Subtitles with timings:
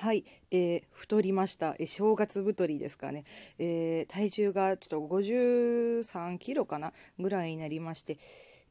[0.00, 3.24] はい、えー、太りました、えー、正月太りですかね、
[3.58, 6.94] えー、体重がちょっと53キロかな？
[7.18, 8.16] ぐらいになりまして、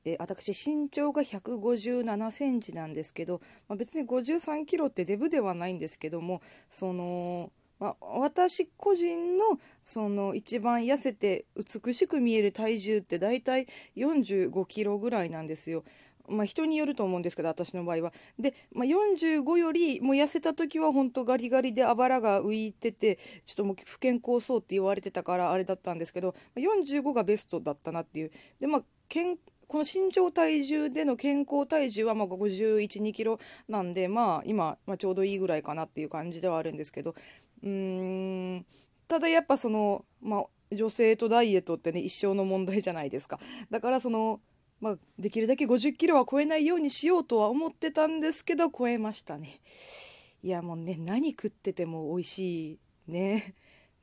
[0.06, 15.84] え私身長が157センチなんですけど、まあ、別に53キロってデブではないんですけどもそのまあ、私個人のその一番痩せて美しく見える体重って大体45キロぐらいなんですよ。
[16.30, 18.14] まあ、人によると思うんですけど私の場合は。
[18.38, 28.32] で、まあ、45よりもう痩せた時は本当ガリガリであばらが浮いててちょっともう不健康そうって言われてたからあれだったんですけど45がベストだったなっていう。
[28.60, 29.38] でまあ健
[29.68, 37.14] この身長体重での健康体重はま51、2キロなんで、まあ今、まあ、ちょうどいいぐらいかなっていう感じではあるんですけど、
[37.62, 38.66] うーん、
[39.08, 43.40] ただやっぱその、まあ女性とダイエットってね、一生の問題じゃないですか。
[43.70, 44.40] だからその、
[44.82, 49.60] まあ、できるだけ50キロは超えないようにしようとは思ってたんですけど、超えましたね。
[50.42, 52.80] いや、もうね、何食ってても美味しい。
[53.08, 53.56] ね。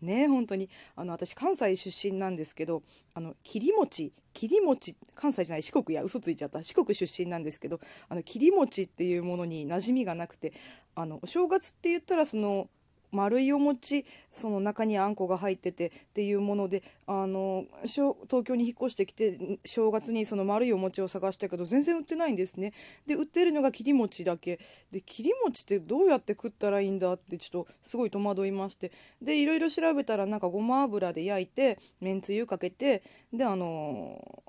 [0.03, 0.69] ね本当に。
[0.95, 2.83] あの、私、関西出身なんですけど、
[3.15, 6.63] あの、切り餅、切り餅、関西じゃない、四国や、嘘ついちゃった。
[6.63, 7.81] 四国出身なんですけど、
[8.11, 10.53] あの、切り餅っていうものに馴染みがなくて、
[10.95, 12.69] あの、お正月って言ったら、その、
[13.13, 22.73] 丸いお餅その中にあんこが入っててっていうものであの東京に引っ越してきて正月にその丸いお餅を探したけど全然売ってないんですね。
[23.07, 24.59] で売ってるのが切り餅だけ。
[24.93, 28.93] で切り餅ってどうやって食ったらいいんだってちょっとすごい戸惑いまして。
[29.23, 34.43] でいろいろ調べたらなんかごま油で焼いてめんつゆかけてであの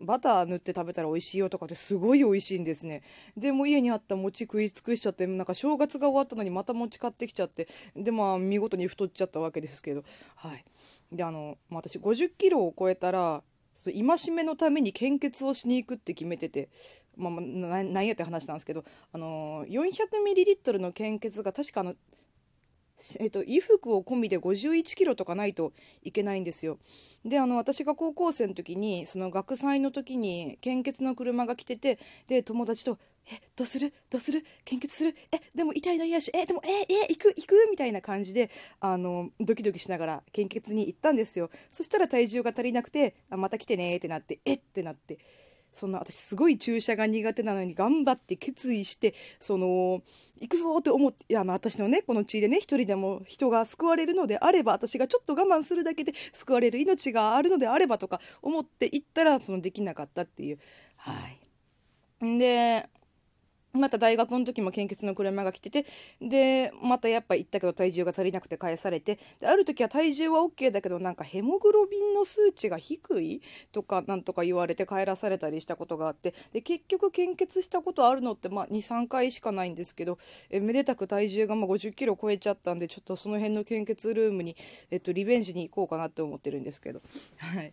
[0.00, 3.02] バター塗って食べたら美味しいよとかってすごい美味しいんですね。
[3.36, 10.04] でも家にあった餅食い尽くしちゃって、なんか正月が終わったのにまた餅買ってきちゃって、でまあ見事に太っちゃったわけですけど、
[10.36, 10.64] はい。
[11.12, 13.42] で、あの、私50キロを超えたら、
[13.84, 16.68] 戒めのために献血をしに行くって決めてて、
[17.16, 17.40] まあ、ま
[17.76, 21.94] あ、なんやって話なんですけど、あのー、400ml の献血が確かあの、
[23.18, 26.78] えっと、衣服を込みで51キロとかないといけないんですよ。
[27.24, 32.98] で、あの、私が高校生の時に、その学祭の時に献血の車が来てて、で、友達と、
[33.30, 33.92] え、どうする？
[34.10, 34.42] どうする？
[34.64, 35.14] 献血する？
[35.32, 37.28] え、でも痛いの嫌し、え、でも、え、え、行く？
[37.36, 37.68] 行く？
[37.70, 38.50] みたいな感じで、
[38.80, 41.50] あの、ドキドキしながら献血に行ったんですよ。
[41.70, 45.18] そしたら体重が足りなくて、あ、また来てねってなって、えってなって。
[45.78, 50.02] そんな私すごい注射が苦手なのに頑張って決意してその
[50.40, 60.58] 行くぞって思ってあの私のねこの地でね一人でも人が救われるのであれば私がちょっと我慢するだけで救われる命があるのであればとか思って行ったらそのできなかったっていう
[60.96, 62.38] はい。
[62.38, 62.88] で
[63.72, 65.84] また大学の時も献血の車が来てて
[66.20, 73.42] でまたやっぱ行ったけど体重が足りなくて返されてである時は体重は OK だけどなんかヘモグロビンの数値が低い
[73.72, 80.18] とかなんとか言われて帰らされたりしたことがあってで結局献血したことあるのって、まあ、23回しかないんですけど
[80.50, 84.56] えめでたく体重がま5 0キロ超えちゃったんでちょっとその辺の献血ルームに、
[84.90, 87.00] えっと、リベンジに行こうかなって思ってるんですけど。
[87.38, 87.72] はい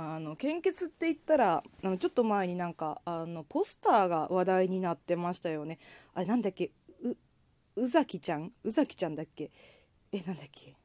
[0.00, 5.80] あの献血って言ったらあのちょっと前になんかあのポスターが話題になってましたよね。
[6.14, 6.70] あれなんだっけ？
[7.02, 7.16] う
[7.74, 8.52] 宇崎ちゃん？
[8.62, 9.50] 宇崎ちゃんだっけ？
[10.12, 10.76] えなんだっけ？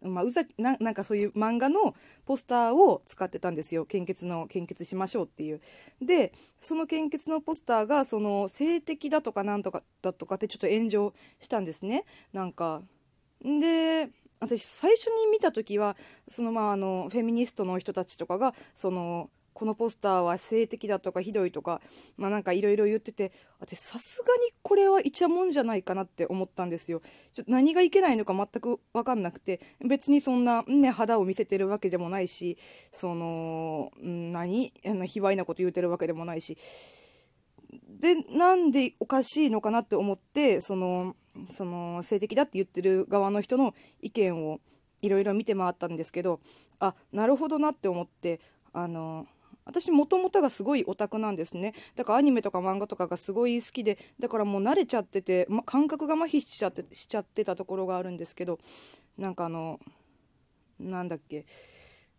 [0.00, 1.94] まあ、うざななんかそういう漫画の
[2.24, 3.84] ポスターを使ってたんですよ。
[3.84, 5.60] 献血の献血しましょうっていう。
[6.00, 12.06] でその献血のポスターがその性的だとかなんとかだとかってちょっと炎上したんですね。
[12.32, 12.80] なんか
[13.42, 14.08] で
[14.42, 15.96] 私最初に見た時は
[16.28, 21.80] そのまああのフェミニストの人たちとかがそのこのポスターは性的だとかひどいとか
[22.16, 23.30] まあなんかいろいろ言ってて
[23.60, 27.02] 私さすがにこれはイチャモンじゃないかなって思ったんですよ。
[27.34, 32.58] ちょ何がいけないのか全く分かんなくて別にそんなね肌を見せてるわけでもないし
[32.90, 34.72] その何？
[34.82, 36.58] 卑猥なこと言うてるわけでもないし
[38.02, 41.14] でなんでおかしいのかなって思ってその
[41.48, 44.60] その性的だって言ってる側の人の意見を
[45.02, 46.40] いろいろ見て回ったんですけど
[46.80, 48.40] あなるほどなって思って
[48.72, 49.26] あの
[49.64, 51.72] 私もともとがすごいオタクなんですね。
[51.94, 58.58] だからアニメとか漫画とかがすごい好きでだからもう慣れちゃってて、ま、感覚が麻痺しちゃってしちゃってたところがあるんですけど
[59.16, 59.78] なんかあの
[60.80, 61.46] なんだっけ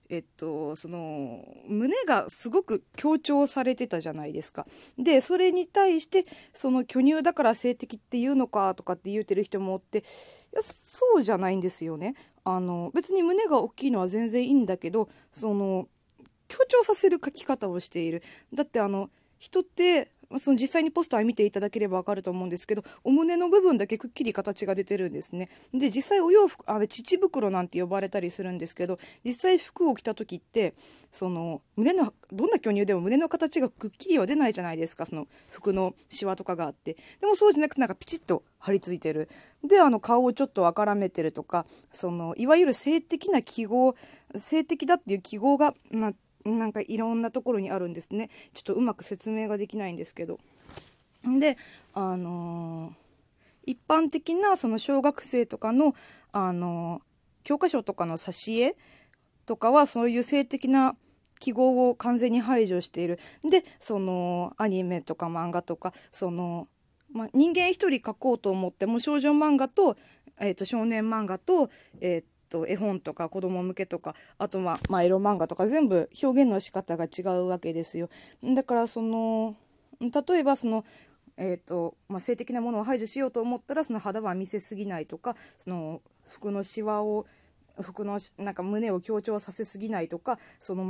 [0.10, 4.66] えっと、その胸がすごく強調されてたじゃないですか。
[4.98, 10.02] でそれに対してその巨乳だから性的っていうのかとかって言うてる人もおってい
[10.56, 12.16] やそうじゃないんですよね。
[12.44, 15.88] あの別に胸が大きいのは全然いいんだけどその
[16.48, 18.22] 強調させる書き方をしている。
[18.54, 19.10] だってあの
[19.40, 25.50] 人ってその実際にポスター見ていただければわかると思うんですけど、お胸の部分だけくっきり形が出てるんですね。
[25.74, 30.74] で、実際お洋服、あれ、乳袋なんて呼ばれたりするんですけど、実際服を着た時って、
[31.12, 36.98] その、胸の、どんな巨乳でも胸の形がくっきりは出ないじゃないですか、その服のシワとかがあって。
[37.20, 39.30] でもそうじゃなくてなんかピチッと張り付いてる。
[39.64, 43.96] で、あの顔をちょっとあからめてるとか、その、いわゆる性的な記号、
[44.36, 46.14] 性的だっていう記号が、まあ、
[46.46, 48.30] なんかいろんなところにあるんですね。
[48.54, 50.40] ちょっとうまく説明ができないんですけど。
[51.40, 51.58] で、
[51.94, 55.96] あのー、一般的なその小学生とかの、
[56.32, 58.76] あのー、教科書とかの挿絵
[59.46, 60.96] とかはそういう性的な
[61.40, 63.20] 記号を完全に排除している。
[63.44, 66.68] で、そのアニメとか漫画とか、その、
[67.12, 69.98] ま、人間一人描こうと思っても少女漫画と,、
[70.40, 71.70] えー、と少年漫画と,、
[72.02, 78.10] えー、と絵本とか子供向けとかあとは、まあ、エロ漫画とか全部表現の仕方が違うわけですよ。
[78.44, 79.56] だからその
[80.00, 80.86] 例えばその
[81.36, 87.26] えーとまあ、性的なものを排除しようと思ったらその肌は見せすぎないとかその服のシワを
[87.82, 90.38] 服のなんか胸を強調させすぎないとか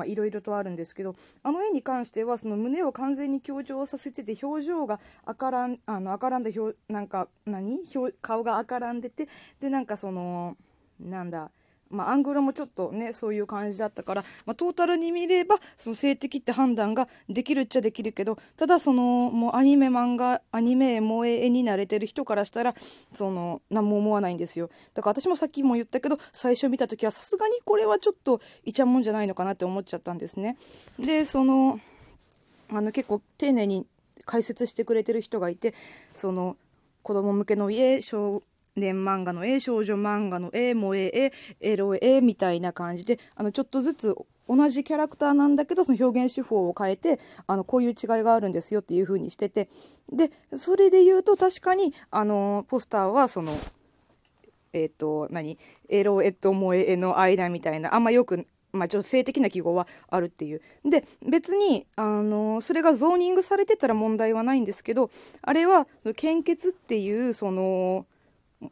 [0.06, 7.80] いろいろとあるんですけどあの絵に関してはその胸を完全に強調させてて表情が赤らんあの赤らんだ表なんか何？
[8.22, 9.30] 顔が赤らんでて
[9.62, 10.58] でなんかその
[11.00, 11.52] なんだ。
[11.94, 22.76] まあ、アングルもちょっとねそういう感じだったから、まあ、トータルに見ればその性的って判断ができるっちゃできるけどただそのもうアニメ漫画アニメ萌え絵に慣れてる人からしたら
[23.16, 24.70] その何も思わないんですよ。
[24.96, 30.58] だから私もさっきも言ったけど最初見た時はさすがにこれはちょっといちゃもんじゃないのかなって思っちゃったんですね。
[31.00, 31.80] でその
[32.70, 33.86] あの結構丁寧に
[34.26, 35.76] 解説してくれてる人がいて
[36.12, 36.58] その
[37.04, 38.42] 子供向けの家小
[38.76, 41.32] 年漫画の絵少女漫画の絵萌え
[41.62, 44.16] 絵エロ絵みたいな感じであのちょっとずつ
[44.48, 49.70] 同じキャラクターなんだけどその表現手法を変えてあのこういう違いがあるんですよっていう風にしてて
[50.12, 53.58] でそれで言うと確かにあのポスターはその
[54.74, 55.58] えっ、ー、と何？
[55.88, 60.62] エロ絵と萌え絵の間みたいなあんまよくまあ、女性的な記号はあるっていう。
[60.84, 65.12] で、別に、あのそれがゾーニングされてたら問題はないんですけど、
[65.44, 65.86] あれは、
[66.16, 68.08] 献血っていう、その、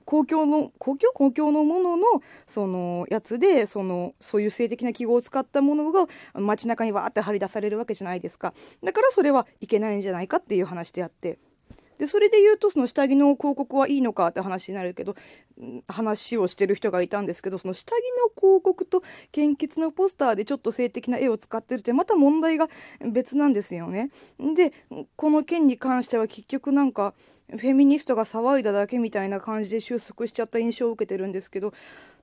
[0.05, 1.13] 公共の公共？
[1.13, 2.03] 公共のものの
[2.45, 8.53] そのやつでそのそういう性的な記号を使ったものが街中にわーって張り出されるわけじゃないですか。
[8.83, 11.39] だからそれはいけないんじゃないかっていう話であって。
[12.01, 15.15] でそれで言うとその下着の広告はいいのかって話になるけど
[15.87, 22.69] 話をしてる人がいたんですけどその下着の広告と献血のポスターでちょっと性的な絵を使ってるってまた問題が
[23.13, 24.09] 別なんですよね。
[24.55, 24.73] で
[25.15, 27.13] この件に関しては結局なんか
[27.51, 31.71] フェミニストが騒いだだけみたいな感じで収束しちゃった印象を受けてるんですけど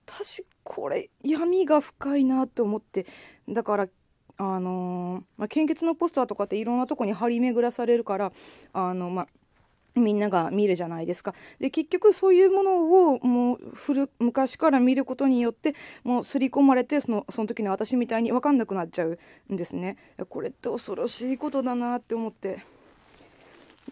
[0.08, 3.06] 私これ闇が深いなと思って
[3.48, 3.88] だから
[4.38, 8.32] あのー、まあ、献血のポスターとかっていろんなとこに張り巡らされるから
[8.72, 9.28] あのまあ
[9.99, 11.35] みんなが見るじゃないですか。
[11.59, 15.75] で、結局そういうものをもう古、昔から見ることによって、
[16.05, 19.19] もう刷り込まれて、その、その時の私みたいに分かんなくなっちゃう
[19.53, 19.97] んですね。
[20.29, 22.79] これって恐ろしいことだなって思って。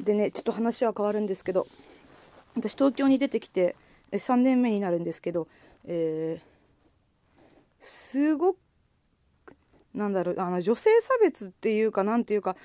[0.03, 1.67] でねちょっと話は変わるんですけど
[2.55, 3.77] 私東京に出てきて
[4.13, 5.49] 3年目になるんですけど、
[5.85, 8.59] えー、すごく
[9.95, 12.57] なんだろうあの女性差別っていうかなんていうか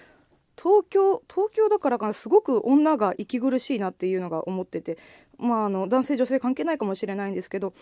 [0.58, 4.98] 東京東京だからかなすごく女が息苦しいなっていうのが思ってて。
[5.42, 7.74] まああの男性女性関係ないかもしれないんですけど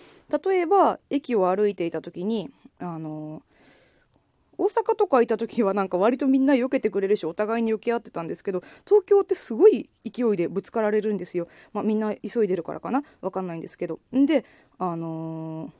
[0.43, 2.49] 例えば駅を歩いていた時に
[2.79, 3.43] あの
[4.59, 13.99] 大阪とかいた時はなんか割とみんな避けてくれるしお互いに避け合ってたんですけど東京ってすごい勢いでぶつかられるんですよ、まあ、みんな急いでるからかな分かんないんですけど。
[14.11, 14.43] で
[14.77, 15.71] あのー、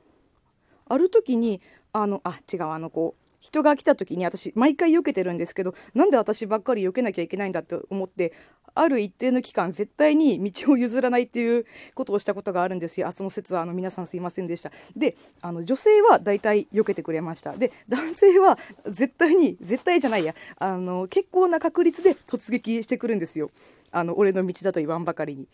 [0.87, 1.61] ある時に
[1.91, 8.34] あのあ違うあのこう人が来た時に私毎回避けてるんですけどなんで私ばっかり避けなきゃいけないんだって思って
[8.75, 11.65] ある一定の期間絶対に道を譲らないっていう
[11.96, 13.08] ことをしたことがあるんですよ。
[13.08, 14.72] あその説はあの皆さんすいませんでした。
[14.96, 17.53] で、あの女性は大体避けてくれました。
[17.58, 23.51] で、男性は絶対に、絶対じゃないや、あの結構な確率で突撃してくるんですよ。
[23.91, 25.48] あの俺の道だと言わんばかりに。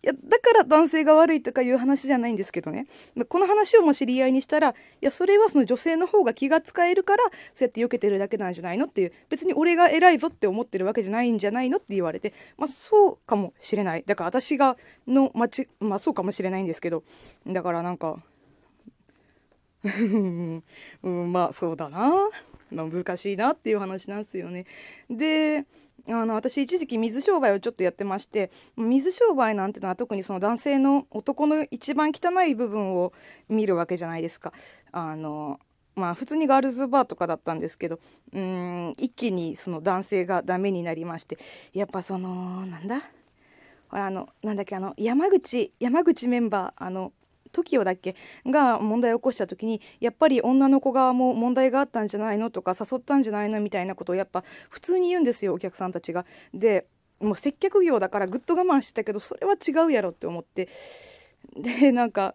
[0.00, 2.86] いやだから男性が悪いとかいう話じゃないんですけどね。
[3.28, 7.24] この話をも知り合いにしたらいやそれはその女性の方が気が使えるから
[7.54, 14.04] そうやって避けてるだけなんじゃないのっていう別に俺が偉いぞって思ってるわけじゃないんじゃないのって言われてまあそうかもしれない。
[14.06, 14.76] だから私が
[15.06, 17.02] の町まあそうかもしれないんですけど
[17.46, 18.22] だからなんか
[19.84, 22.12] うん、まあそうだな。
[22.70, 24.66] 難しいなっていう話なんですよね
[25.10, 25.64] で
[26.06, 33.12] あの私一時期水商売をちょっとやってまして水商売なんてのは特にその男性の男の一番汚い部分を
[33.48, 34.52] 見るわけじゃないですか。
[34.90, 35.60] あの
[35.96, 37.98] まあ普通にガールズバーとかだったんですけど
[38.32, 41.36] うん一気にその男性がダメになりまして
[41.74, 43.02] やっぱそのなんだ？
[43.90, 47.12] ほらあのなんだっけあの山口山口メンバーあの
[47.52, 48.14] TOKIO だっけ
[48.46, 56.24] が問題を起こした時にやっぱり女の子側も問題があったんじゃないのとか誘ったんじゃないのみたいなことをやっぱ普通に言うんですよお客さんたちが。
[56.54, 56.86] で
[57.20, 60.68] もう接客業だからぐっと我慢してたけどそれは違うやろって思って
[61.56, 62.34] でなんか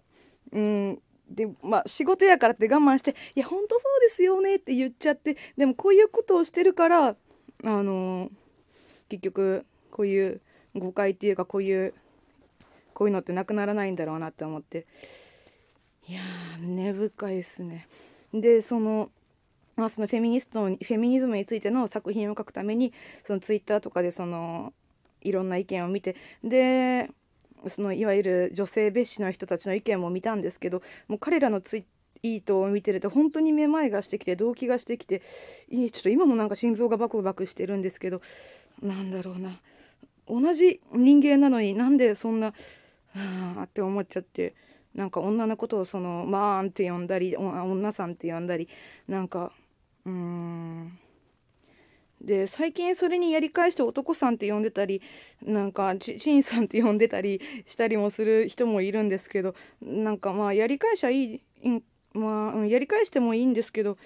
[0.51, 7.15] うんでまあ仕事やからって我慢して「いやほんとそうですよね」って言っちゃってでもこういうことをしてるからあ
[7.63, 8.31] のー、
[9.09, 10.41] 結局こういう
[10.75, 11.93] 誤解っていうかこういう
[13.03, 14.85] こういうのってなくならないんだろうなって思って。
[16.07, 17.85] いやー根深いですね。
[18.33, 19.09] でその
[19.75, 22.93] まあ、そのフェミニストフェミニズムについての作品を書くために
[23.25, 24.71] そのツイッターとかでその
[25.21, 27.09] いろんな意見を見てで
[27.67, 35.23] そのいわゆる女性蔑視の人たちの意見も見たんですけどもう彼らのツイートを見てると本当にめまいがしてきて動悸がしてきて
[35.69, 38.21] ちょっと今もなんか心臓がバクバクしてるんですけど
[38.81, 39.59] なんだろうな。
[40.27, 42.53] 同じ人間なのになんでそんな
[43.13, 44.55] はあって思っちゃって
[44.95, 48.67] なんか女のことをその「まーん」って呼んだり女さんって呼んだり
[49.07, 49.51] なんか
[50.05, 50.99] うん。
[52.21, 55.01] で最近それにやり返して男さんって呼んでたり
[55.41, 61.41] なんかちちんさんって呼んでたりしたりもする人もいるんですけどなんかまあやり返しはいい
[62.13, 63.97] まあうんやり返してもいいんですけど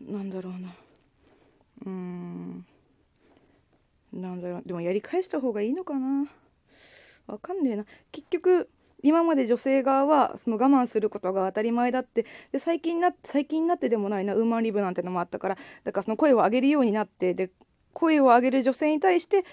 [0.00, 0.68] なんだろうな。
[1.84, 2.66] うーん。
[4.12, 4.62] なんだろう。
[4.64, 6.26] でもやり返した方がいいのかな。
[7.28, 7.84] わかんねえな。
[8.10, 8.68] 結局
[9.02, 14.34] 今まで女性側はその我慢することが当たり前だってで最近な最近になってでもないな。
[14.34, 15.58] ウーマンリブなんてのもあったから。
[15.84, 17.50] だからその声を上げるようになってで
[17.92, 19.44] 声を上げる女性に対して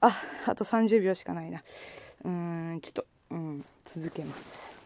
[0.00, 0.14] あ
[0.46, 1.62] あと30秒しかないな。
[2.24, 4.85] うーんちょっと、うん、続けます。